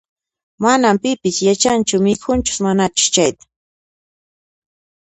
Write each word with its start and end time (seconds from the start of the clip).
Manas 0.61 0.97
pipis 1.01 1.37
yachanchu 1.47 1.95
mikhunchus 2.05 2.59
manachus 2.65 3.07
chayta 3.15 3.45